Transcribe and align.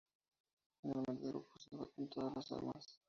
Finalmente, 0.81 1.25
el 1.27 1.31
grupo 1.31 1.59
se 1.59 1.77
va 1.77 1.85
con 1.95 2.09
todas 2.09 2.35
las 2.35 2.51
armas. 2.53 2.99